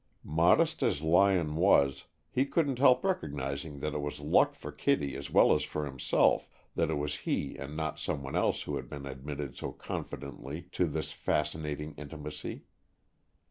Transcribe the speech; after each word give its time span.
Modest 0.23 0.81
as 0.81 1.03
Lyon 1.03 1.55
was, 1.57 2.05
he 2.31 2.43
couldn't 2.43 2.79
help 2.79 3.03
recognizing 3.05 3.81
that 3.81 3.93
it 3.93 4.01
was 4.01 4.19
luck 4.19 4.55
for 4.55 4.71
Kittie 4.71 5.15
as 5.15 5.29
well 5.29 5.53
as 5.53 5.61
for 5.61 5.85
himself 5.85 6.49
that 6.73 6.89
it 6.89 6.95
was 6.97 7.17
he 7.17 7.55
and 7.55 7.77
not 7.77 7.99
some 7.99 8.23
one 8.23 8.35
else 8.35 8.63
who 8.63 8.77
had 8.77 8.89
been 8.89 9.05
admitted 9.05 9.53
so 9.53 9.71
confidently 9.71 10.63
to 10.71 10.87
this 10.87 11.11
fascinating 11.11 11.93
intimacy. 11.97 12.63